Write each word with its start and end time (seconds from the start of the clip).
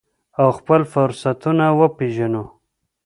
او 0.41 0.47
خپل 0.57 0.81
فرصتونه 0.93 1.65
وپیژنو. 1.79 2.43